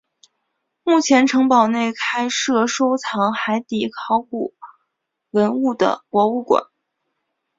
[0.81, 4.55] 目前城堡内开设收藏海底考古
[5.29, 6.65] 文物的博物馆。